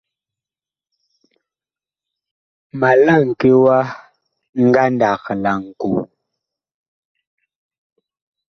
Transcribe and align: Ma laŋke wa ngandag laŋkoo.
Ma 2.79 2.89
laŋke 3.05 3.49
wa 3.63 3.79
ngandag 4.65 5.23
laŋkoo. 5.43 6.01